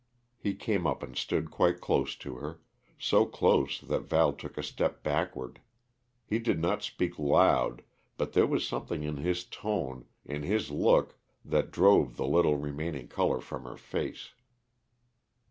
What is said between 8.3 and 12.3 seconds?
there was something in his tone, in his look, that drove the